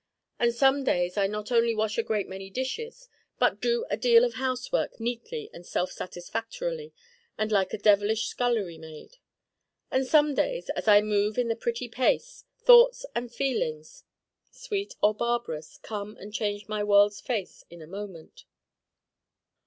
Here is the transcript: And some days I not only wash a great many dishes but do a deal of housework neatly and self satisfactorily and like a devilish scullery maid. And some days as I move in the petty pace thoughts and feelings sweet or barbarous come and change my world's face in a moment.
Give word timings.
And 0.39 0.51
some 0.51 0.83
days 0.83 1.15
I 1.15 1.27
not 1.27 1.51
only 1.51 1.75
wash 1.75 1.99
a 1.99 2.01
great 2.01 2.27
many 2.27 2.49
dishes 2.49 3.07
but 3.37 3.61
do 3.61 3.85
a 3.91 3.95
deal 3.95 4.23
of 4.23 4.33
housework 4.33 4.99
neatly 4.99 5.47
and 5.53 5.63
self 5.63 5.91
satisfactorily 5.91 6.91
and 7.37 7.51
like 7.51 7.71
a 7.71 7.77
devilish 7.77 8.25
scullery 8.25 8.79
maid. 8.79 9.17
And 9.91 10.07
some 10.07 10.33
days 10.33 10.69
as 10.71 10.87
I 10.87 11.01
move 11.01 11.37
in 11.37 11.49
the 11.49 11.55
petty 11.55 11.87
pace 11.87 12.45
thoughts 12.57 13.05
and 13.13 13.31
feelings 13.31 14.03
sweet 14.49 14.95
or 15.03 15.13
barbarous 15.13 15.77
come 15.77 16.17
and 16.17 16.33
change 16.33 16.67
my 16.67 16.83
world's 16.83 17.21
face 17.21 17.63
in 17.69 17.79
a 17.83 17.85
moment. 17.85 18.45